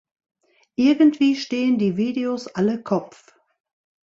Irgendwie 0.77 1.35
stehen 1.35 1.77
die 1.77 1.95
Videos 1.95 2.47
alle 2.47 2.81
Kopf. 2.81 3.35